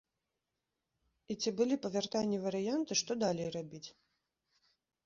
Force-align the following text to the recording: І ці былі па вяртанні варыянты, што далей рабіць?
І 1.33 1.37
ці 1.43 1.49
былі 1.59 1.75
па 1.83 1.91
вяртанні 1.97 2.43
варыянты, 2.47 2.93
што 3.05 3.11
далей 3.27 3.47
рабіць? 3.59 3.85